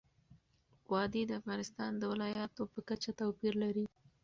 [0.91, 3.85] وادي د افغانستان د ولایاتو په کچه توپیر لري.